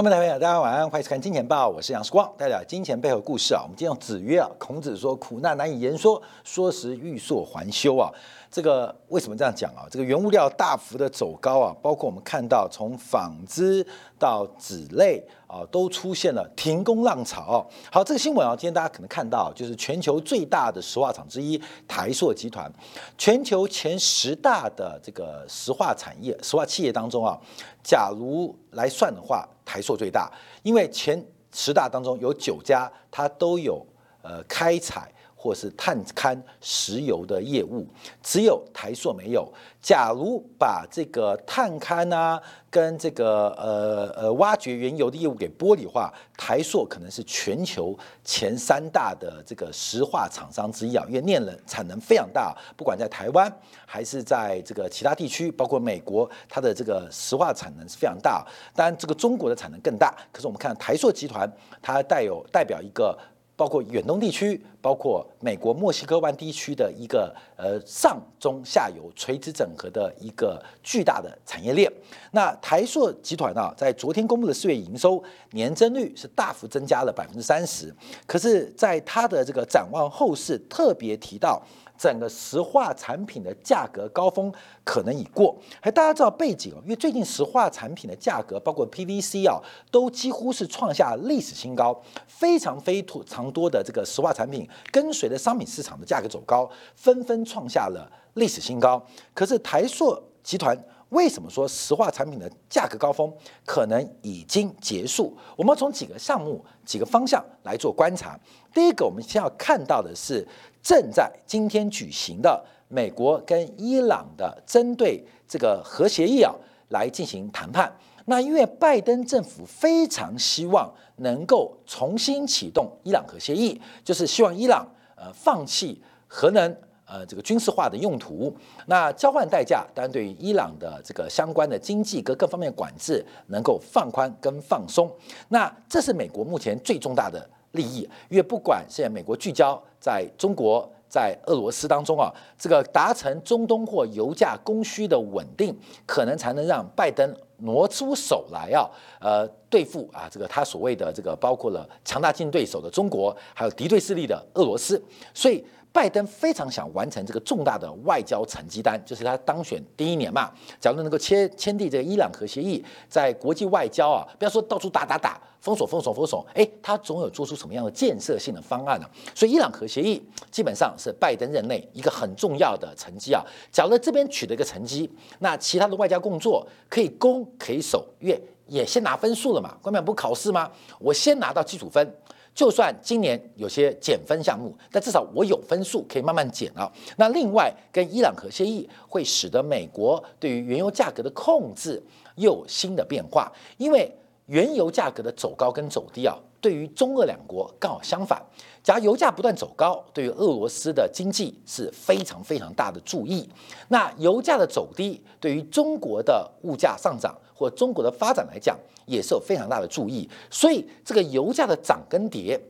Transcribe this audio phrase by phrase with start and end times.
[0.00, 3.62] 观众朋友，大家晚安，欢迎收看《金钱报》，我是杨世光，带来金钱背后故事啊。
[3.64, 8.08] 我们今天用子曰啊，孔子说：“苦难难以言说，说时欲说还休啊。”
[8.50, 9.86] 这个为什么这样讲啊？
[9.90, 13.86] 这个原物料大幅的走高啊，包括我们看到从纺织
[14.18, 17.66] 到纸类啊，都出现了停工浪潮。
[17.92, 22.72] 好，这个新闻啊，今天大家可能看到，就是全球最大的石化厂之一台塑集团，
[23.18, 27.38] 全球前十大的这个石化产业、石化企业当中啊，
[27.84, 31.22] 假如来算的话，台塑最大，因为前
[31.52, 33.86] 十大当中有九家，它都有
[34.22, 35.12] 呃开采。
[35.40, 37.86] 或是探勘石油的业务，
[38.20, 39.48] 只有台塑没有。
[39.80, 53.50] 假如把这个探勘啊，跟这个呃呃挖掘原油的业务给剥离化，台塑可能是全球前三大的这个石化厂商之一啊，因为炼能产能非常大，不管在台湾
[53.86, 58.44] 还是在这个其他地区，包括美国，它的这个石化产能是非常大。
[58.74, 60.12] 当然，这个中国的产能更大。
[60.32, 61.48] 可是我们看台塑集团，
[61.80, 63.16] 它带有代表一个。
[63.58, 71.92] 包括远东地区，包括美国墨西哥湾地区的一个呃上中下游垂直整合的一个巨大的产业链。
[72.30, 75.20] 那台硕集团呢，在昨天公布的四月营收
[75.50, 77.92] 年增率是大幅增加了百分之三十，
[78.28, 81.60] 可是，在它的这个展望后市特别提到。
[81.98, 84.52] 整个石化产品的价格高峰
[84.84, 99.04] 可能已过，还大家知道背景，因为最近石化产品的价格，包括 PVC 啊，都几乎是创下历史新高，非常非常多的这个石化产品跟随着商品市场的价格走高，纷纷创下了历史新高。
[99.34, 100.78] 可是台塑集团。
[101.10, 103.32] 为什么说石化产品的价格高峰
[103.64, 105.34] 可能已经结束？
[105.56, 108.38] 我们从几个项目、几个方向来做观察。
[108.74, 110.46] 第一个，我们先要看到的是
[110.82, 116.54] 正在今天举行的美国跟伊朗的针对这个核协议啊
[116.88, 117.92] 来进行谈判。
[118.26, 124.86] 那因为拜登政府非常希望能够重新启动伊朗核协议，就是希望伊朗
[125.16, 126.76] 呃放弃核能。
[127.10, 135.10] 呃，这个军事化的用途，那交换代价，当然对于伊朗的这个相关的经济各各方面管制能够放宽跟放松，
[135.48, 148.88] 那这是美国目前最重大的利益，因为不管现在美国聚焦在中国、在俄罗斯当中啊，这个达成中东或油价供需的稳定，可能才能让拜登挪出手来啊，
[149.20, 155.02] 呃，对付啊这个他所谓的这个包括了强大竞争对手的中国，还有敌对势力的俄罗斯，
[155.32, 155.64] 所以。
[155.92, 160.52] 拜登非常想完成这个重大的外交成绩单，就是他当选第一年嘛。
[160.78, 169.06] 假如能够签签订这个伊朗核协议，在国际外交啊，不要说到处打打打，封锁封锁封锁，哎，他总有做出什么样的建设性的方案呢？
[169.34, 173.42] 所以伊朗核协议基本上是拜登任内一个很重要的成绩啊。
[173.72, 175.10] 假如这边取得一个成绩，
[175.40, 179.76] 那其他的外交工作可以攻可以守，越也先拿分数了嘛。
[179.82, 180.70] 官员不考试吗？
[181.00, 182.14] 我先拿到基础分。
[182.58, 186.92] 就算今年有些减分项目，但至少我有分数可以慢慢减啊。
[187.16, 192.02] 那另外，跟伊朗核协议会使得美国对于原油价格的控制
[192.34, 194.12] 又有新的变化，因为
[194.46, 198.42] 原油价格的走高跟走低啊，对于中俄两国刚好相反。
[198.82, 203.48] 假如油价不断走高，对于俄罗斯的经济是非常非常大的注意。
[203.88, 208.78] 那油价的走低，对于中国的物价上涨或中国的发展来讲。
[209.08, 212.60] 也是有非常大的注意，所以这个油价的涨跟跌，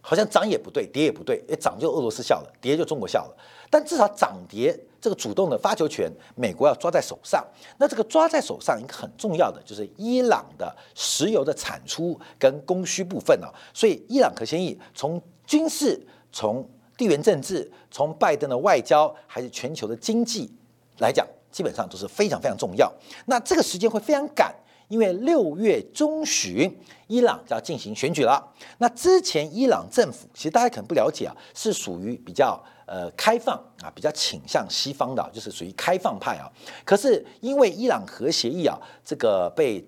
[0.00, 3.36] 好像涨也不对，跌也不对，诶，涨就俄罗斯笑了，跌就中国笑了。
[3.68, 4.74] 但至少涨跌
[5.06, 7.46] 这个主动的发球权，美国要抓在手上。
[7.78, 13.46] 那这个抓在手上一个很重要的就是伊朗的石油的产出跟供需部分啊。
[13.72, 20.52] 所以伊朗核协议从军事、从地缘政治、从拜登的外交还是全球的经济
[20.98, 22.92] 来讲，基本上都是非常非常重要。
[23.26, 24.52] 那这个时间会非常赶。
[24.88, 26.72] 因为六月中旬，
[27.08, 28.40] 伊朗就要进行选举了。
[28.78, 36.50] 那之前伊朗政府其实大家可能不了解啊，是属于比较呃开放啊，比较倾向西方的，就是属于开放派啊。
[36.84, 39.84] 可是因为伊朗核协议啊这个被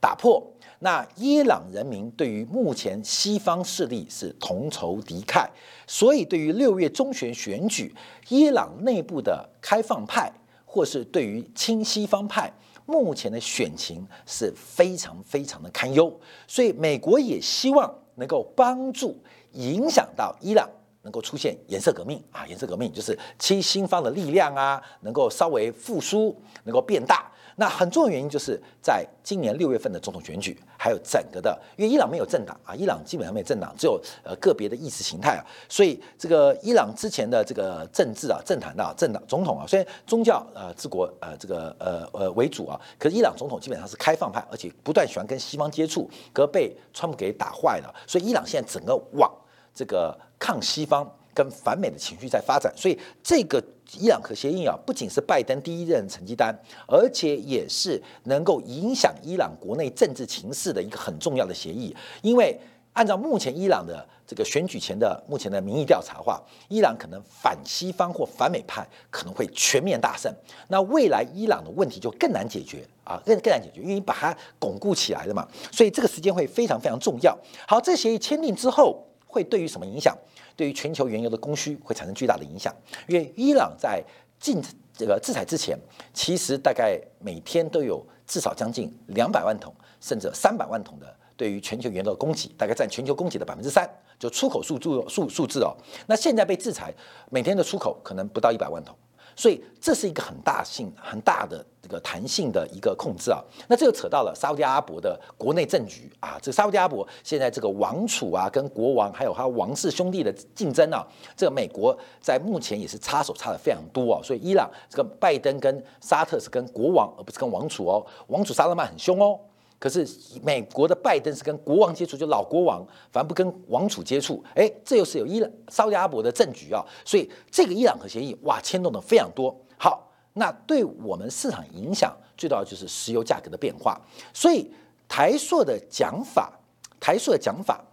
[0.00, 0.40] 打破，
[0.78, 5.48] 那伊朗人民对于目前西方势力是同仇敌忾，
[5.86, 7.94] 所以对于六月中旬选举，
[8.28, 10.30] 伊朗内部的开放派
[10.64, 12.52] 或是对于亲西方派。
[12.86, 19.16] 目前的选情是非常非常的堪忧，所以美国也希望能够帮助
[19.52, 20.68] 影响到伊朗
[21.04, 27.30] 能够出现颜色革命啊，颜色革命就是亲西方的力量啊，能够稍微复苏，能够变大。
[27.56, 49.32] 那很重要原因就是在今年六月份的总统选举，还有整个的，因为伊朗没有政党啊，伊朗基本上没有政党，只有呃个别的意识形态啊，所以这个伊朗之前的这个政治啊、政坛的政党总统啊，虽然宗教呃治国呃这个呃呃为主啊，可是伊朗总统基本上是开放派，而且不断喜欢跟西方接触，可被川普给打坏了，所以伊朗现在整个往
[49.72, 51.10] 这个抗西方。
[51.36, 53.60] 跟反美的情绪在发展，所以这个
[53.98, 56.56] 伊朗核协议啊，不仅是拜登第一任成绩单，
[56.86, 61.92] 而且也是能够影响伊朗国内政治情势的一个很重要的协议。
[62.22, 62.56] 因为
[62.92, 70.32] 按照目前伊朗的这个选举前的目前的民意调查话，伊朗可能反西方或反美派可能会全面大胜。
[70.68, 75.44] 那未来伊朗的问题就更难解决啊，更更难解决，因为你把它巩固起来了嘛。
[75.72, 77.36] 所以这个时间会非常非常重要。
[77.66, 80.16] 好，这协议签订之后会对于什么影响？
[80.56, 82.74] 对于全球原油的供需会产生巨大的影响，
[83.08, 84.02] 因为伊朗在
[84.38, 84.62] 禁
[84.96, 85.78] 这个制裁之前，
[86.12, 95.74] 其实大概每天都有至少将近两百万桶，甚至三百万桶的对于全球原油的供给，大概占全球供给的百分之三，就出口数数数数字哦。
[96.06, 96.94] 那现在被制裁，
[97.30, 98.96] 每天的出口可能不到一百万桶。
[99.36, 103.42] 所以这是一个很大性、很大的这个弹性的一个控制啊。
[103.68, 106.38] 那这就扯到了沙特阿拉伯的国内政局啊。
[106.40, 114.20] 这沙特阿拉伯现在这个王储啊，跟国王还有他王室兄弟的竞争啊，这个美国在目前也是插手插的非常多啊。
[114.22, 118.04] 所以伊朗这个拜登跟沙特是跟国王，而不是跟王储哦。
[118.28, 119.38] 王储沙勒曼很凶哦。
[119.84, 120.08] 可是
[120.42, 122.82] 美国的拜登是跟国王接触，就老国王，
[123.12, 124.42] 反而不跟王储接触。
[124.54, 129.54] 哎，这又是有伊朗、沙特阿伯的政局啊，所以这个伊朗核协议哇，牵动的非常多。
[129.76, 134.00] 好，那对我们市场影响最大的就是石油价格的变化。
[134.32, 134.72] 所以
[135.06, 136.58] 台硕的讲法，
[136.98, 137.84] 台硕的讲法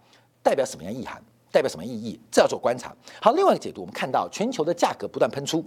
[0.42, 1.22] 代表什么样意涵？
[1.50, 2.18] 代表什么意义？
[2.30, 2.96] 这要做观察。
[3.20, 5.62] 好，另外一个解读，我们看到全球的价格不断喷出。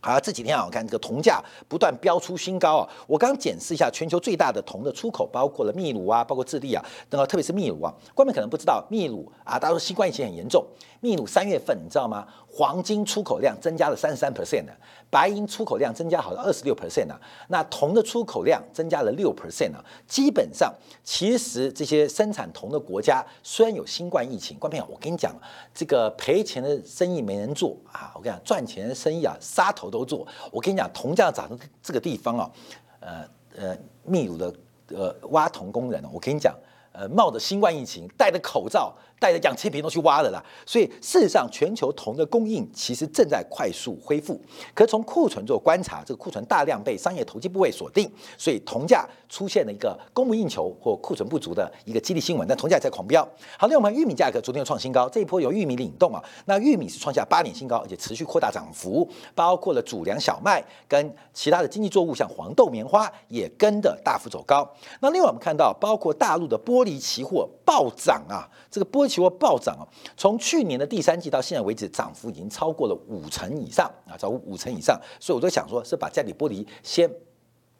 [0.00, 2.88] 好，这几天啊，我看这个铜价不断飙出新高啊。
[3.08, 10.64] 我刚检视一下，全球最大的铜的出口，包括了秘鲁啊，包括智利啊，那个特别是秘鲁啊，观众可能不知道，秘鲁啊，大家说新冠疫情很严重，
[11.06, 12.26] 秘鲁三月份你知道吗？
[12.50, 14.76] 黄金出口量增加了三十三 percent 的，
[15.08, 17.14] 白银出口量增加好像二十六 percent 呢。
[17.46, 19.78] 那铜的出口量增加了六 percent 呢。
[20.08, 20.74] 基本上，
[21.04, 25.32] 其实这些生产铜的国家虽然有新冠疫情，关朋友，我跟你讲，
[25.72, 28.10] 这个赔钱的生意没人做啊。
[28.16, 30.26] 我跟你讲，赚钱的生意啊，杀头都做。
[30.50, 32.50] 我跟你讲，铜价涨的这个地方啊，
[32.98, 34.52] 呃呃，秘鲁的
[34.88, 36.52] 呃挖铜工人，我跟你讲，
[36.90, 38.92] 呃，冒着新冠疫情，戴着口罩。
[39.18, 44.40] 带着氧气瓶都去挖的啦，所以事实上全球铜的供应其实正在快速恢复。
[44.74, 52.46] 可从库存做观察，这个库存大量被商业投机部位锁定，所以铜价出现了一个供不应求或库存不足的一个激励新闻。
[52.46, 53.26] 但铜价在狂飙。
[53.58, 56.22] 好，另外我们玉米价格昨天又创新高，这一波由玉米领动啊。
[56.44, 64.70] 那玉米是创下八年新高，而且持续扩大涨幅，包括了主粮小麦跟其他的经济作物，像黄豆、棉花也跟着大幅走高。
[65.00, 69.84] 那另外我们看到，包括大陆的玻璃期货暴涨啊，这个玻期货暴涨啊！
[70.16, 75.00] 从去年的第三季到现在为止，涨幅已经超过了五成以上啊，超过五成以上。
[75.20, 77.10] 所以我都想说，是把家里玻璃先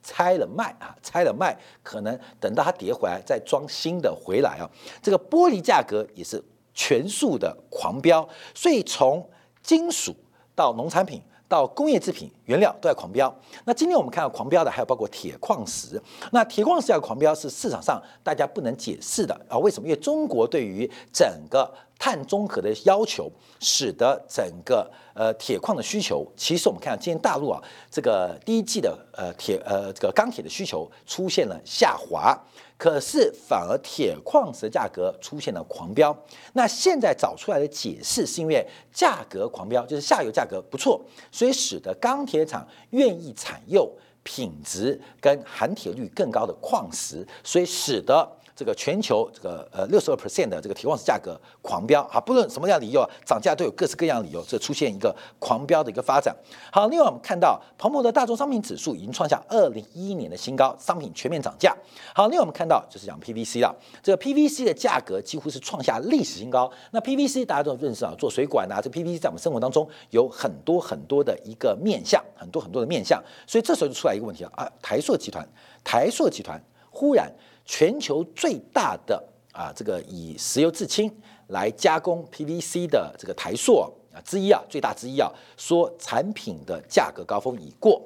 [0.02, 4.70] 拆了卖啊，拆了卖，可能等到它跌回来再装新的回来啊。
[5.02, 6.42] 这个玻璃价格也是
[6.72, 9.28] 全速的狂飙，所以从
[9.62, 10.14] 金属
[10.54, 11.22] 到农产品。
[11.48, 13.32] 到工业制品原料都在狂飙，
[13.64, 16.00] 那今天我们看到狂飙的还有包括铁矿石，
[16.32, 19.56] 那铁矿石要狂飙是市场上大家不能解释的啊？
[19.58, 19.88] 为什么？
[19.88, 32.36] 因为中国对于整个碳中和的要求，使得整个呃铁矿的需求，其实我们看到今天大陆啊这个第一季的呃铁呃这个钢铁的需求出现了下滑。
[32.78, 36.16] 可是反而铁矿石价格出现了狂飙，
[36.52, 41.00] 那现在找出来的解释是因为价格狂飙，就是下游价格不错，
[41.32, 43.90] 所以使得钢铁厂愿意采用
[44.22, 48.30] 品质跟含铁率更高的矿石，所以使得。
[48.56, 56.34] 这个全球这个呃六十二 percent 的这个铁矿石价格狂飙啊，不论什么样理由啊涨价都有各式各样理由，这出现一个狂飙的一个发展。
[56.72, 61.76] 好，另外我们看到彭博的大宗商品指数已经创下二零一一年的新高，商品全面涨价。
[62.14, 66.72] 好，另外我们看到就是讲 PVC 了，这个 PVC 的价格几乎是创下历史新高。
[66.92, 75.46] 那 PVC 大家都认识啊，做水管啊，这 PVC 在我们生活当中有很多很多的一个面向，很多很多的面向，所以这时候就出来一个问题了啊，台塑集团，
[75.84, 76.58] 台塑集团
[76.90, 77.30] 忽然。
[77.66, 81.14] 全球最大的啊，这个以石油制氢
[81.48, 83.90] 来加工 PVC 的这个台塑啊
[84.24, 88.00] 之一啊，最大之一啊，说产品的价格高峰已过，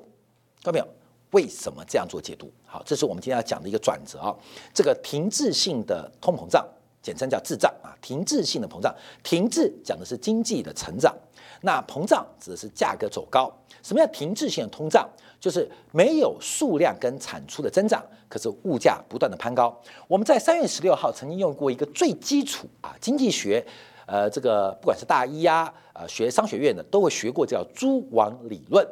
[0.62, 0.88] 看到没有？
[1.32, 2.50] 为什么这样做解读？
[2.66, 4.34] 好，这是我们今天要讲的一个转折啊。
[4.74, 6.66] 这个停滞性的通膨胀，
[7.00, 11.16] 简称叫滞胀啊，停滞性的膨胀，停滞讲的是经济的成长。
[11.62, 13.48] 那膨胀指的是价格走高。
[13.80, 15.08] 什么叫停滞性的通胀？
[15.40, 19.74] 就是没有数量跟产出的增长，可是物价不断的攀高。
[20.06, 23.64] 我们在三月十六号曾经用过一个最基础啊经济学，
[24.06, 28.86] 呃，这个不管是大一呀，呃，学商学院的都会学过叫蛛网理论。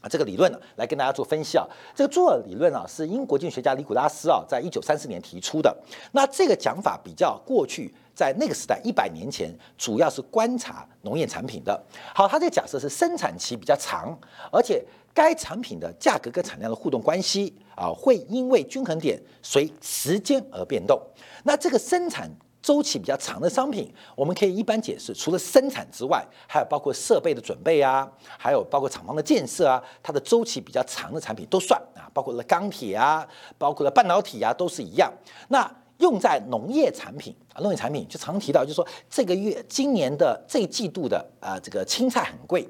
[0.00, 1.66] 啊，这个理论呢，来跟大家做分析啊。
[1.94, 5.76] 这个蛛网理论啊，是英国经济学家尼古拉斯啊，在一九三四年提出的。
[6.12, 11.78] 那这个讲法比较过去，在那个时代一百年前，主要是观察农业产品的。
[12.14, 14.18] 好，他这个假设是生产期比较长，
[14.50, 14.82] 而且
[15.14, 21.00] 该产品的价格跟产量的互动关系啊，会因为均衡点随时间而变动。
[21.44, 22.30] 那这个生产。
[22.62, 28.06] 周期比较长的商品，我们可以一般解释，除了生产之外，还有包括设备的准备啊，
[28.38, 33.26] 还有包括厂房的建设啊，它的周期比较长的产品都算啊，包括了钢铁啊，
[33.56, 35.10] 包括了半导体啊，都是一样。
[35.48, 42.68] 那用在农业产品啊，农业产品就常提到，就是说这个月今年的这季度的啊，这个青菜很贵，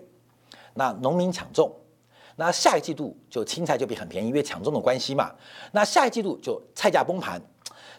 [0.75, 1.69] 那农民抢种，
[2.41, 5.31] 那下一季度就青菜就比很便宜，因为抢种的关系嘛。
[5.73, 7.39] 那下一季度就菜价崩盘。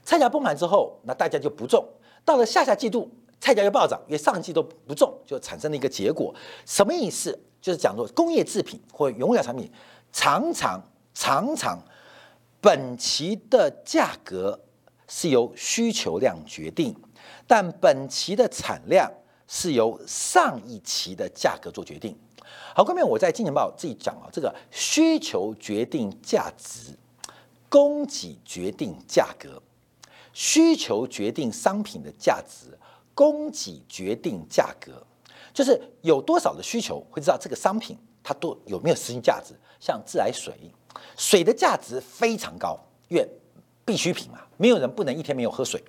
[0.04, 1.88] 菜价崩盘之后，那大家就不种。
[2.26, 3.08] 到了下下季度，
[3.40, 6.34] 菜价又暴涨，因为上季都不种，就产生了一个结果。
[6.66, 7.40] 什么意思？
[7.62, 9.72] 就是讲说工业制品或原料产品，
[10.12, 10.82] 常常
[11.14, 11.78] 常常
[12.60, 14.60] 本期的价格
[15.08, 16.96] 是由需求量决定，
[17.46, 19.08] 但本期的产量
[19.48, 22.18] 是由上一期的价格做决定。
[22.76, 26.98] 好，后面我在《金钱报》自己讲啊，这个需求决定价值，
[27.70, 29.62] 供给决定价格。
[30.34, 32.68] 需求决定商品的价值，
[33.14, 35.06] 供给决定价格，
[35.54, 39.54] 就是有多少的需求，会知道这个商品它多有没有实际价值。
[39.82, 40.54] 像自来水，
[41.18, 42.80] 水的价值非常高，
[43.10, 43.28] 因为
[43.84, 45.84] 必需品嘛，没有人不能一天没有喝水，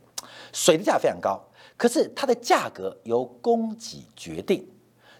[0.52, 1.40] 水的价非常高。
[1.76, 4.66] 可是它的价格由供给决定，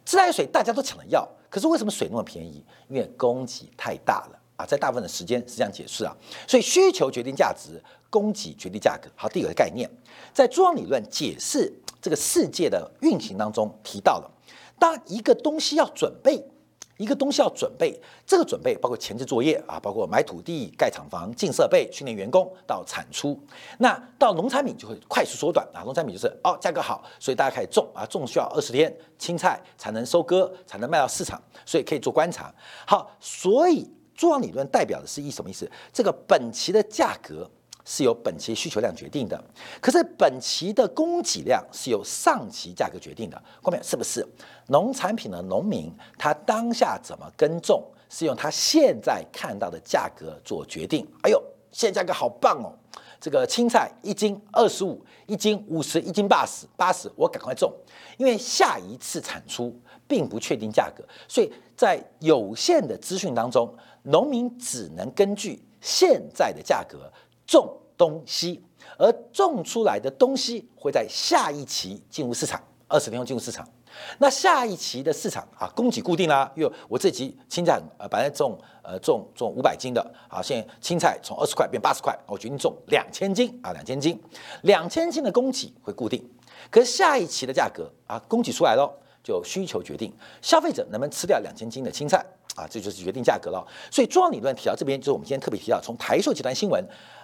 [0.05, 2.65] 自来水大家都抢着要，可是为什么水那么便宜？
[2.89, 6.17] 因为供给太大了啊，在大部分的时间是这样解释啊，
[6.47, 7.83] 所以需求决定价值。
[8.13, 9.09] 供给决定价格。
[9.17, 9.89] 好，第二个概念，
[10.35, 14.31] 在中央理论解释这个世界的运行当中提到了，
[14.79, 16.45] 当一个东西要准备，
[17.03, 23.37] 一个东西要准备，这个准备包括前置作业啊，包括买土地、盖厂房、进设备、训练员工到产出。
[23.79, 32.55] 那到农产品就会快速缩短啊，农产品就是哦价格好，所以大家开始种啊，种需要二十天青菜才能收割，才能卖到市场，所以可以做观察。
[32.87, 35.69] 好，所以中央理论代表的是一什么意思？
[35.93, 37.51] 这个本期的价格。
[37.85, 39.43] 是由本期需求量决定的，
[39.81, 43.43] 可是本期的供给量是由上期价格决定的。
[43.61, 44.27] 后面是不是
[44.69, 51.07] 农产品的农民他当下怎么耕种，是用他现在看到的价格做决定？
[51.23, 52.73] 哎呦，现在价格好棒哦！
[53.21, 57.73] 这个青菜一斤二十五，一斤五十，一斤八十，八十，我赶快种，
[58.17, 59.77] 因为下一次产出
[60.09, 63.73] 并不确定价格，所以在有限的资讯当中，
[64.03, 67.13] 农民只能根据现在的价格。
[67.47, 68.63] 种东西，
[68.99, 73.67] 而种出来的东西会在下一期进入市场，二十天后进入市场。
[74.19, 84.19] 那下一期的市场啊，供给固定啦，因为我这期青菜呃本来种呃种种五百斤的，啊，现在青菜从二十块变八十块，我决定种两千斤啊，两千斤，
[84.63, 86.27] 两千斤的供给会固定，
[86.71, 88.91] 可是下一期的价格啊，供给出来了，
[89.23, 92.25] 就需求决定消费者能不能吃掉两千斤的青菜
[92.57, 93.63] 啊，这就是决定价格了。
[93.91, 96.83] 所以中央理论提到这边，就是我们今天特别提到，从台塑集团新闻。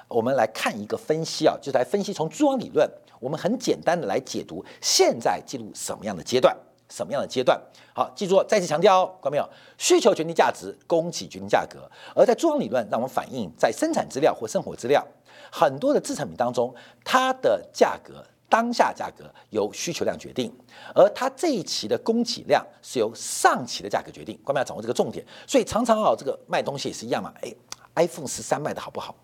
[0.08, 6.56] 我们来看一个分析啊，就是来分析从蛛网理论，我们很简单的来解读现在进入什么样的阶段，
[6.88, 7.60] 什么样的阶段。
[7.94, 9.48] 好，记住，再次强调哦，看没有？
[9.76, 11.90] 需求决定价值，供给决定价格。
[12.14, 15.06] 而在蛛网理论，让我们反映在生产资料或生活资料
[15.52, 16.74] 很多的制成品当中，
[17.04, 20.50] 它的价格当下价格由需求量决定，
[20.94, 24.38] 而它这一期的供给量是由上期的价格决定。
[24.42, 25.22] 关键要掌握这个重点。
[25.46, 27.30] 所以常常啊，这个卖东西也是一样嘛。
[27.42, 27.52] 哎
[27.96, 29.14] ，iPhone 十三卖的好不好？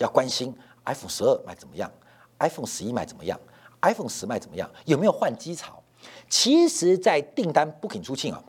[0.00, 0.54] 要关心
[0.86, 1.90] iPhone 十二卖怎么样
[2.38, 3.38] ，iPhone 十一卖怎么样
[3.82, 5.82] ，iPhone 十卖怎么样，有没有换机潮？
[6.28, 8.42] 其实，在订单不肯出清啊，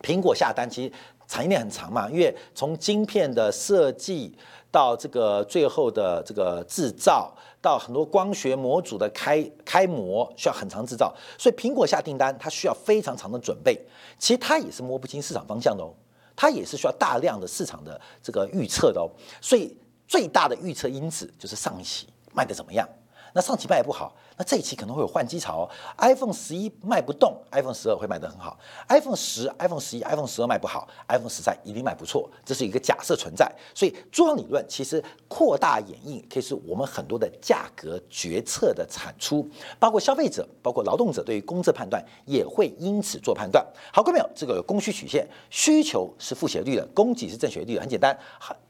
[0.00, 0.92] 苹果下单其实
[1.26, 4.34] 产业链很长嘛，因为从晶片的设计
[4.72, 7.30] 到这个最后的这个制造，
[7.60, 13.78] 到很多光学模组的开开模，需要很长制造，所以苹果下订单它需要非常长的准备。
[14.18, 15.92] 其实它也是摸不清市场方向的哦，
[16.34, 19.10] 它也是需要大量的市场的这个预测的哦，
[19.42, 19.76] 所以。
[20.08, 22.88] 最大的预测因子就是上一期卖的怎么样，
[23.34, 25.68] 那上期卖不好，那这一期可能会有换机潮。
[25.98, 28.58] iPhone 十一卖不动，iPhone 十二会卖得很好。
[28.88, 32.30] iPhone 十、iPhone 十一、iPhone 十二卖不好，iPhone 十三一定卖不错。
[32.42, 39.46] 这是一个假设存在，所以中央理论其实扩大演绎，可以是我们很多的价格决策的产出，
[39.78, 43.64] 包括消费者、包括劳动者对于工资判断也会因此做判断。
[43.92, 48.18] 好，各位朋友，这个供需曲线，需求是负斜率的，供给是正斜率的，很简单，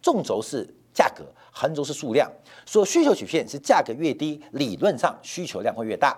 [0.03, 0.75] 纵轴是。
[0.99, 2.29] 价格横轴是数量，
[2.67, 6.13] 所需求曲线是价格越低，理论上需求量会越大；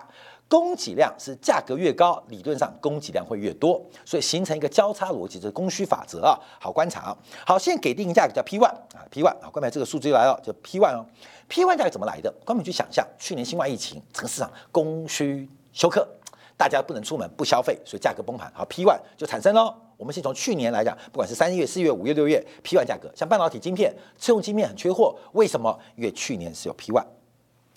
[0.49, 6.35] 供给量是价格越高，理论上供给量会越多，所以形成一个交叉逻辑，这是供需法则啊。
[6.59, 7.17] 好观察啊。
[7.45, 11.05] 好，现在给定一个价格叫 P one 啊，P one 啊，关门这个数字又来了，叫 P one 哦。
[11.47, 12.33] P one 价格怎么来的？
[12.43, 16.07] 关门去想象，去年新冠疫情，整个市场供需休克，
[16.61, 19.75] 大家不能出门不消费，所以价格崩盘，好 P one 就产生了。
[19.97, 25.75] 我们先从去年来讲，不管是三月、四月、五月、六月，P one 价格，像半导体晶片、车用晶片很缺货，为什么？
[25.95, 27.03] 因为去年是有 P one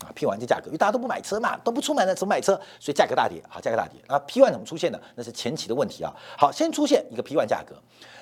[0.02, 2.60] 啊，P one 的价格，因为大家都不买车嘛，都不出门了，怎么买车？
[2.78, 3.98] 所以价格大跌，好，价格大跌。
[4.06, 5.00] 那 P one 怎么出现的？
[5.14, 6.14] 那是前期的问题啊。
[6.36, 7.74] 好，先出现一个 P one 价格，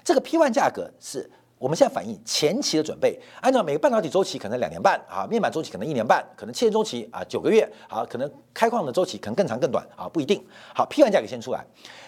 [0.05, 1.29] 这个 P one 价格是
[1.63, 10.45] 我们现在反映前期的准备，按照每个半导体周期可能两年半啊，面板周期可能一年半，可能汽车周期啊九个月，好，可能开矿的周期可能更长更短啊，不一定。
[10.75, 11.65] 好，P one 价格先出来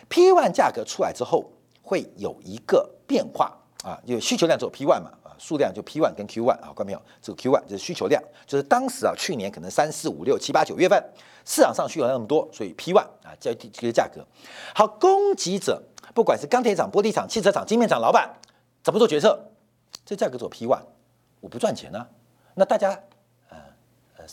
[0.08, 1.44] ，P one 价格出来之后。
[1.86, 7.02] 会有一个变化啊，因为需求量只有 P one 嘛，啊，数量就 P one 跟 Q one 啊，看到没有？
[7.20, 10.98] 这个 Q one 就是需求量，就是当时啊，去年可能三四五六七八九月份
[11.44, 14.24] 市场上需求量那么多，所以 P one 啊，这这个价格
[14.74, 15.78] 好，供给者
[16.14, 18.34] 不管是钢铁厂、玻璃厂、汽车厂、晶片厂老板
[18.84, 19.36] 怎么做决策？
[20.04, 20.82] 这价格做 P one，
[21.40, 22.06] 我不赚钱呢，
[22.54, 22.90] 那大家
[23.48, 23.56] 呃
[24.18, 24.24] 呃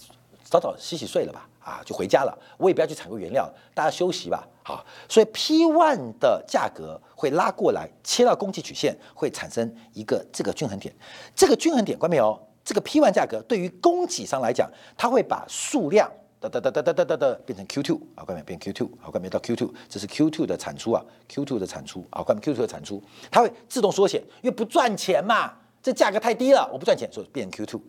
[0.43, 1.48] 早早洗洗睡了吧。
[1.62, 4.48] 啊，就回家了，我也不要去采购原料，大家休息吧。
[4.63, 10.91] 好，所以 P one 的价格会拉过来，切到供给曲线，会产生一个这个均衡点。
[11.36, 12.48] 这个均衡点，关没有？
[12.65, 16.12] 这个 P one 价格对于供给商来讲，它会把数量
[16.42, 22.64] 哒哒哒哒哒哒哒变成 Q two 啊，关没变 Q two 好，关没到 Q two，这是 Q two 的产出啊，Q two 的产出啊，关没 Q two
[22.64, 27.82] 的产出，它会自动缩写，因为不赚钱嘛，这价格太低了，我不赚钱，所以变 Q two。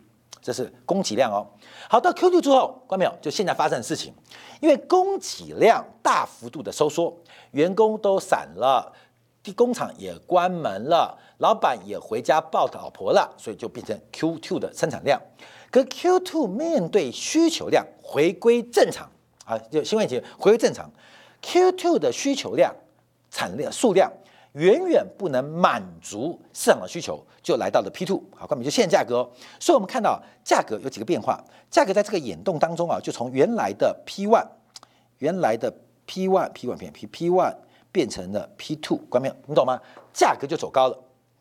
[0.42, 1.46] 这是供给量哦，
[1.88, 3.14] 好到 Q2 之后，关没有？
[3.22, 4.12] 就现在发生的事情，
[4.60, 7.16] 因为供给量大幅度的收缩，
[7.52, 8.92] 员工都散了，
[9.56, 15.18] 工厂也关门了，老板也回家抱老婆了，所以就变成 Q2 的生产量。
[15.72, 19.10] 可 Q2 面对需求量回归正常
[19.44, 20.88] 啊，就新冠疫情回归正常
[21.42, 22.72] ，Q2 的需求量
[23.30, 24.12] 产量数量。
[24.52, 29.26] 远远不能满足市场的需求，就来到了 P two 好，关闭就现价格。
[29.58, 34.46] 所以，我们看到价格有几个变化，价格在这个演动当中啊，就从原来的 P one，
[35.20, 35.72] 原来的
[36.04, 37.56] P one P one 变 P P one
[37.90, 39.80] 变成了 P two，关没你懂吗？
[40.12, 40.98] 价格就走高了，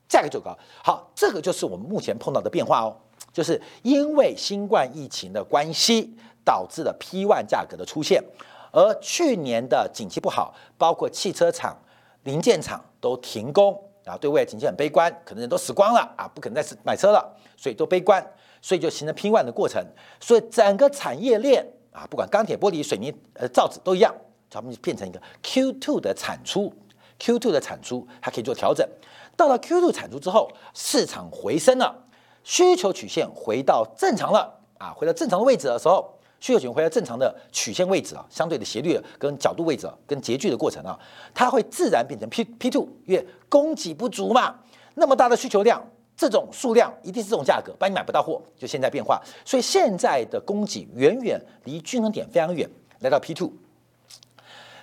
[0.08, 0.58] 价格走高。
[0.82, 2.96] 好，这个就是我们目前碰到的变化哦，
[3.32, 6.14] 就是因为新冠疫情的关系，
[6.44, 8.24] 导致了 P one 价格的出现，
[8.72, 11.78] 而去年的景气不好，包括汽车厂。
[12.24, 13.74] 零件厂都停工
[14.06, 18.24] 啊，对未来景气很悲观，可能人都死光了啊，不可能再买车了，所以都悲观，
[18.62, 19.84] 所以就形成 P one 的过程。
[20.20, 24.14] 所以整个产业链啊，不管钢铁、玻璃、水泥、呃造纸都一样，
[24.52, 26.72] 咱们就变成一个 Q two 的产出
[27.20, 28.88] ，Q2 的产出还可以做调整。
[29.36, 32.04] 到了 Q2 产出之后，市场回升了，
[32.44, 36.18] 需求曲线回到正常了啊，回到正常的位置的时候。
[36.40, 40.98] 需求曲线回到正常的曲线位置啊，相对的斜率跟角度位置啊跟截距的过程啊，
[41.36, 44.56] 它会自然变成 P P two，因为供给不足嘛，
[44.96, 45.80] 那么大的需求量，
[46.18, 48.42] 这种数量一定是这种价格，不然你买不到货。
[48.58, 52.68] 就现在变化，所以现在的供给远远离均衡点非常远，
[53.02, 53.54] 来到 P two。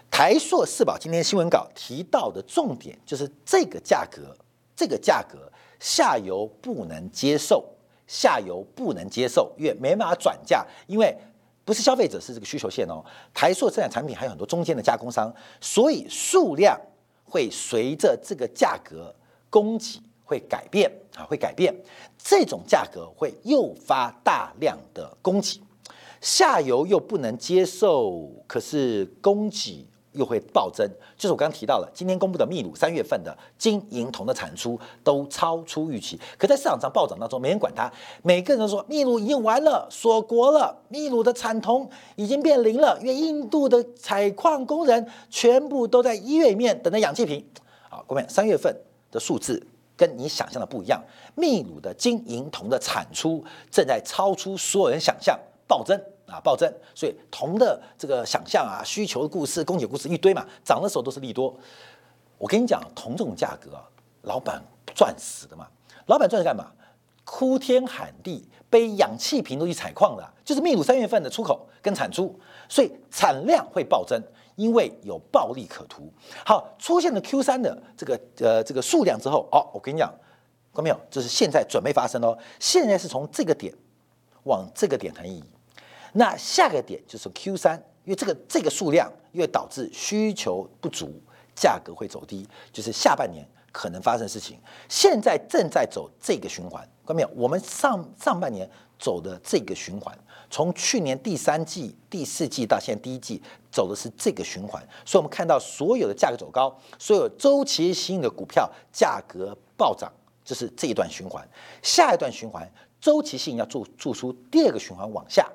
[0.09, 4.33] 台硕四宝今天新闻稿提到的重点就是这个价格，
[4.77, 7.65] 这个价格下游不能接受，
[8.07, 11.17] 下游不能接受，因为没办法转嫁，因为。
[11.65, 16.81] 不是消费者是这个需求线哦，台塑生产产品还有很多中间的加工商，所以数量
[17.25, 19.15] 会随着这个价格
[19.51, 21.75] 供给会改变啊，会改变，
[22.17, 25.61] 这种价格会诱发大量的供给，
[26.23, 29.87] 下游又不能接受，可是供给。
[30.13, 37.93] 又会暴增，就是我刚刚提到了，今天公布的秘鲁三月份的金银铜的产出都超出预期，可在市场上暴涨当中，没人管它，
[38.23, 47.45] 每个人都说秘鲁已经完了，锁国了，秘鲁的产铜已经变零了，因为印度的采矿工人全部都在医院里面等着氧气瓶。
[47.89, 48.75] 好，各位，三月份
[49.11, 49.65] 的数字
[49.97, 51.03] 跟你想象的不一样，
[51.35, 56.01] 秘鲁的金银铜的产出正在超出所有人想象，暴增。
[56.29, 61.55] 啊，暴增，所以铜的这个想象啊，需求的故事、供给故事一堆嘛，涨的时候都是利多。
[62.37, 63.71] 我跟你讲，铜这种价格，
[64.23, 64.63] 老板
[64.95, 65.67] 赚死的嘛。
[66.07, 66.71] 老板赚是干嘛？
[67.25, 72.39] 哭天喊地，背氧气瓶都去采矿的，就是秘鲁三月份的出口跟产出，
[72.69, 74.19] 所以产量会暴增，
[74.57, 76.11] 因为有暴利可图。
[76.47, 80.11] 好，出现了 Q 三的这个呃这个数量之后，哦，我跟你讲，
[80.73, 80.99] 看没有？
[81.11, 83.75] 这是现在准备发生哦，现在是从这个点
[84.45, 85.45] 往这个点横移，
[86.13, 91.11] 那下个点就是 Q 三，因为这个这个数量，因为导致需求不足，
[91.55, 93.47] 价格会走低，就是下半年。
[93.71, 97.31] 可能发生事情，现在正在走这个循环，看到没有？
[97.37, 98.69] 我们上上半年
[98.99, 100.19] 走的这个循环，
[100.51, 103.41] 从去年第三季、第四季到现在第一季，
[103.71, 104.83] 走的是这个循环。
[105.05, 110.11] 所以，我们看到所有的价格走高，所有周期性的股票价格暴涨，
[110.45, 111.47] 这是这一段循环。
[111.81, 112.69] 下一段循环，
[112.99, 115.49] 周期性要做做出第二个循环往下，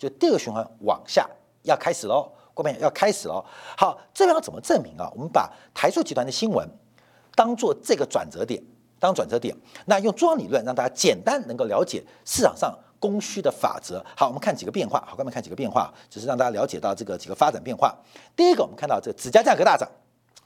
[0.00, 1.28] 就第二个循环往下
[1.62, 3.44] 要开始喽，各位要开始喽。
[3.76, 5.06] 好，这边要怎么证明啊？
[5.14, 6.66] 我们把台塑集团的新闻。
[7.36, 8.62] 当做这个转折点，
[8.98, 14.02] 当转折点，那用中央理论让大家简单能够了解市场上供需的法则。
[14.16, 15.04] 好，我们看几个变化。
[15.06, 17.94] 好，我们看几个变化，就是让大家了解到这个几个发展变化。
[18.34, 19.86] 第一个，我们看到这个纸浆价格大涨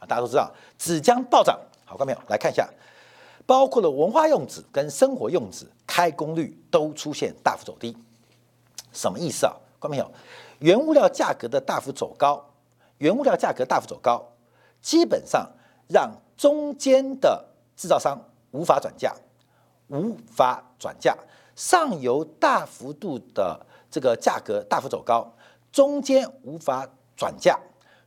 [0.00, 1.56] 啊，大家都知道纸浆暴涨。
[1.84, 2.18] 好，看到没有？
[2.28, 2.68] 来看一下，
[3.46, 7.96] 包括了文化用纸跟生活用纸开工率都出现大幅走低，
[8.94, 9.52] 什么意思啊？
[9.78, 10.10] 看到没有？
[10.60, 12.42] 原物料价格的大幅走高，
[12.98, 14.24] 原物料价格大幅走高，
[14.80, 15.46] 基本上
[15.88, 17.44] 让中间的
[17.76, 18.18] 制造商
[18.52, 19.14] 无法转嫁，
[19.88, 21.14] 无法转嫁，
[21.54, 25.30] 上游大幅度的这个价格大幅走高，
[25.70, 27.58] 中间无法转嫁，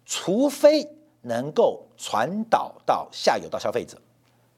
[0.06, 0.90] 除非
[1.22, 4.02] 能够传导到下游到消费者，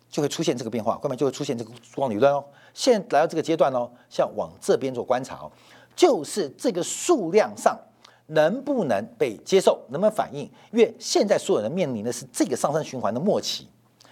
[0.09, 2.45] 就会出现这个变化，后面就会出现这个光理论哦。
[2.73, 5.51] 现在来到这个阶段哦，像往这边做观察哦，
[5.99, 7.77] 就是这个数量上
[8.27, 10.49] 能不能被接受，能不能反应？
[10.71, 13.67] 因为现在所有人面临的是这个上升循环的末期。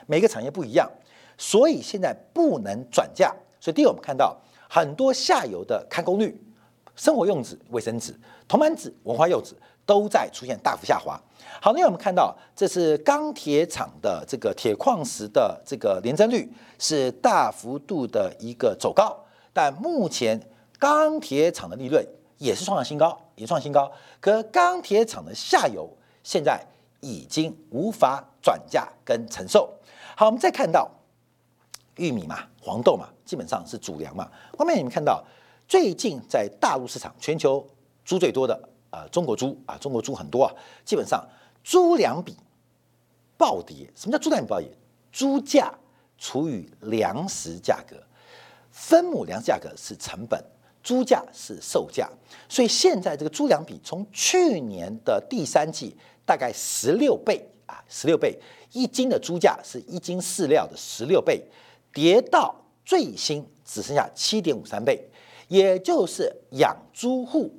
[0.05, 0.91] 每个产业不一样，
[1.37, 3.33] 所以现在不能转嫁。
[3.61, 4.37] 所以第一，我们看到
[4.69, 6.37] 很多下游的开工率，
[6.97, 8.13] 生活用纸、卫生纸、
[8.49, 11.17] 铜板纸、文化用纸都在出现大幅下滑。
[11.61, 19.17] 好，那我们看到这是钢铁厂的这个铁矿石的这个连增率是大幅度的一个走高，
[19.53, 20.37] 但目前
[20.79, 22.05] 钢铁厂的利润
[22.37, 23.91] 也是创新高，也创新高。
[24.19, 25.89] 可钢铁厂的下游
[26.23, 26.63] 现在
[27.01, 29.73] 已经无法转嫁跟承受。
[30.15, 30.89] 好，我们再看到
[31.95, 34.29] 玉米嘛，黄豆嘛，基本上是主粮嘛。
[34.57, 35.23] 后面你们看到，
[35.67, 37.65] 最近在大陆市场，全球
[38.05, 40.53] 猪最多的啊，中国猪啊，中国猪很多啊，
[40.85, 41.27] 基本上
[41.63, 42.35] 猪粮比
[43.37, 43.89] 暴跌。
[43.95, 44.69] 什么叫猪粮比暴跌？
[45.11, 45.73] 猪价
[46.17, 47.95] 除以粮食价格，
[48.71, 50.43] 分母粮食价格是成本，
[50.87, 52.09] 猪价是售价。
[52.47, 55.93] 所以现在这个猪粮比从去年的第三季
[56.25, 58.39] 大概十六倍啊，十六倍。
[58.71, 61.43] 一斤的猪价是一斤饲料的十六倍，
[61.91, 65.05] 跌到最新只剩下七点五三倍，
[65.49, 67.53] 也就是养猪户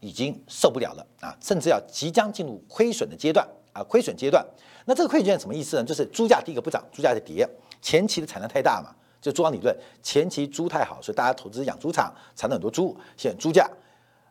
[0.00, 4.44] 已经受不了了啊，甚至要即将进入亏损的阶段啊，亏损阶段。
[4.86, 5.84] 那这个亏损阶段什么意思呢？
[5.84, 7.48] 就是猪价第一个不涨，猪价在跌，
[7.80, 8.92] 前期的产量太大嘛，
[9.22, 13.66] 就猪场理论，前期猪太好，所以大家投资养猪场，产了很多猪，现在猪价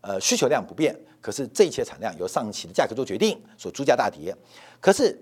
[0.01, 4.35] 呃需求量不变，可是这一切产量由上期的价格做决定，所以猪价大跌，
[4.79, 5.19] 可是。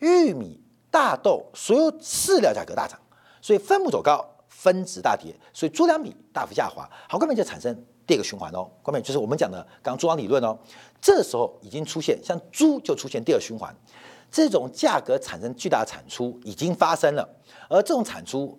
[0.00, 0.60] 玉米、
[0.92, 2.96] 大豆，所有饲料价格大涨，
[3.42, 6.88] 所以分母走高，分值大跌，所以猪粮比大幅下滑。
[7.08, 7.76] 好，后面就产生
[8.06, 8.70] 第二个循环哦。
[8.80, 10.56] 后面就是我们讲的刚刚猪王理论哦。
[11.00, 13.74] 这时候已经出现，像猪就出现第二循环，
[14.30, 17.28] 这种价格产生巨大产出已经发生了，
[17.68, 18.56] 而这种产出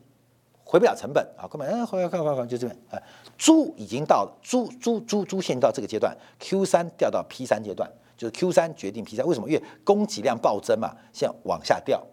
[0.69, 1.49] 回不了成本啊。
[1.49, 3.01] 后面嗯，回来看，就这边哎，
[3.35, 7.89] 猪已经到了猪猪猪猪现在到这个阶段，Q 三掉到 P 三阶段。
[8.15, 9.49] 就是 Q 三决定 P 三，为什么？
[9.49, 12.05] 因为供给量暴增嘛，现在往下掉，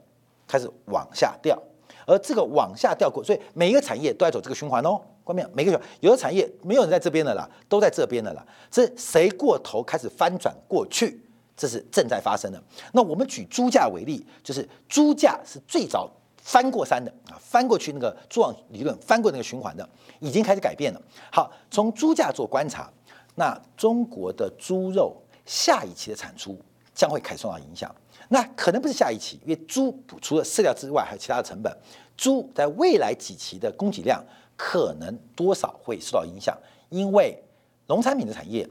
[0.46, 1.60] 开始往下掉，
[2.06, 5.02] 而这个往下掉过，所以每一个产业都在走这个循环哦。
[5.24, 8.46] 关面每个有的产业没有人在这边的啦，都在这边的啦。
[8.70, 11.20] 这谁过头开始翻转过去，
[11.56, 12.62] 这是正在发生的。
[12.92, 16.08] 那我们举猪价为例，就是猪价是最早
[16.46, 19.86] 翻过山的啊，翻过去那个蛛网理论翻过那个循环的，
[20.20, 21.02] 已经开始改变了。
[21.32, 22.88] 好，从猪价做观察，
[23.34, 25.16] 那中国的猪肉。
[25.44, 26.58] 下一期的产出
[26.92, 27.94] 将会开始受到影响，
[28.30, 31.72] 那可能不是下一期，因为猪除了饲料之外，还有其他的成本。
[32.16, 34.20] 猪在未来几期的供给量
[34.56, 37.40] 可能多少会受到影响，因为
[37.86, 38.68] 农产品的产业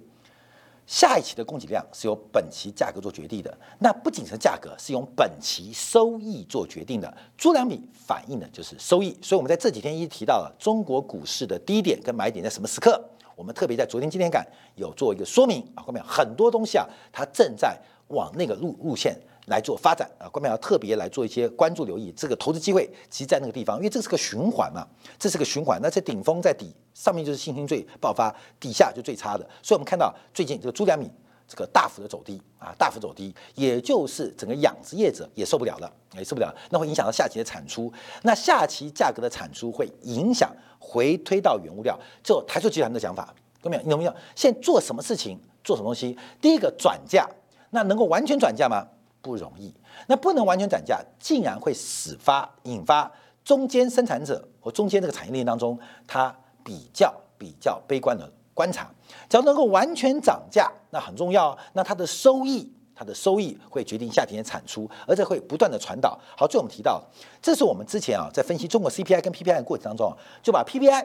[0.87, 3.57] 下一期的供给量是由本期价格做决定的。
[3.79, 7.17] 那不仅是价格，是由本期收益做决定的。
[7.37, 13.03] 猪粮比反映的就是收益，所以我们在这几天一直提到了中国股市的低点跟买点在什么时刻。
[13.35, 24.85] 我们特别在昨天、今天感有做一个说明啊，后面很多东西啊，它正在往那个路路线来做发展啊，官票要特别来做一些关注留意这个投资机会，其实在那个地方，因为这是个循环嘛，
[25.19, 25.79] 这是个循环。
[25.81, 29.47] 那在顶峰在底上面就是信心最爆发，底下就最差的。
[29.61, 31.09] 所以我们看到最近这个猪粮米
[31.47, 37.91] 这个大幅的走低啊，大幅走低，也就是整个养殖业者也受不了了，也受不了，那会影响到下期的产出。
[38.23, 41.95] 那下期价格的产出会影响回推到原物料。
[42.23, 43.31] 就台塑集团的想法，
[43.61, 43.83] 有没有？
[43.91, 44.15] 有没有？
[44.35, 46.17] 现在做什么事情，做什么东西？
[46.41, 47.29] 第一个转嫁，
[47.69, 48.87] 那能够完全转嫁吗？
[49.25, 49.73] 不容易，
[50.05, 53.11] 那不能完全涨价，竟然会始发引发
[53.43, 56.31] 中间生产者和中间这个产业链当中，它
[56.63, 58.87] 比较比较悲观的观察。
[59.27, 66.19] 只要能够完全涨价，那很重要，那它的收益，它的收益会决定下天的产出，而且会不断的传导。
[66.37, 67.03] 好，最后我们提到，
[67.41, 71.03] 这是我们之前啊在分析中国 CPI 跟 PPI 的过程当中，就把 PPI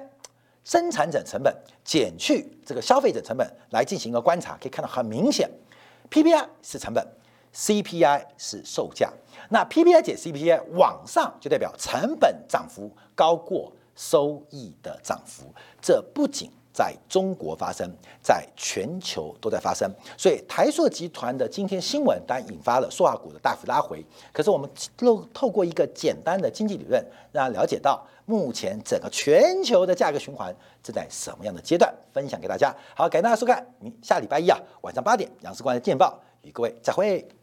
[0.63, 5.51] 生产者成本减去这个消费者成本来进行一个观察，可以看到很明显
[6.11, 7.03] ，PPI 是成本。
[7.55, 9.13] CPI 是售价，
[9.49, 15.45] 那 PPI 减 CPI 往上就代表成本涨幅高过收益的涨幅，
[15.83, 17.91] 这不仅在中国发生，
[18.23, 19.91] 在全球都在发生。
[20.17, 24.05] 所以台塑集团的今天新闻当然引发了塑化股的大幅拉回。
[24.33, 32.75] 可是我们透透过一个简单的经济理论，让了解到目前整个全球的价格循环正在什么样的阶段，分享给大家。
[32.95, 37.40] 好，感谢大家收看，明下礼拜一啊晚上八点杨世光的见报与各位再会。